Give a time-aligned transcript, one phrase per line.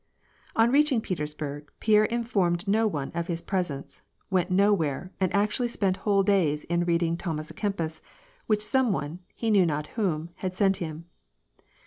[0.57, 5.67] Oir reaching Petersburg, Pierre informed no one of his pres ence, went nowhere, and actually
[5.67, 8.01] spent whole days in reading Thomas k Kempis,
[8.47, 11.05] which some one— he knew not whom— had sent him.